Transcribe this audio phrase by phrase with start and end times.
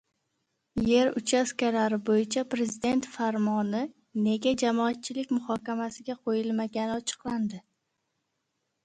[0.83, 3.81] Yer uchastkalari bo‘yicha Prezident farmoni
[4.29, 7.61] nega jamoatchilik muhokamasiga qo‘yilmagani ochiqlandi